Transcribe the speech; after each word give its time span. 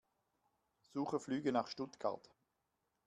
Suche 0.81 1.19
Flüge 1.19 1.51
nach 1.51 1.67
Stuttgart. 1.67 2.27